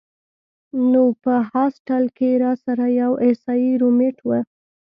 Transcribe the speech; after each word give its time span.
نو 0.91 1.03
پۀ 1.21 1.35
هاسټل 1.51 2.03
کښې 2.17 2.31
راسره 2.43 2.85
يو 3.01 3.11
عيسائي 3.25 3.71
رومېټ 3.81 4.17
وۀ 4.27 4.39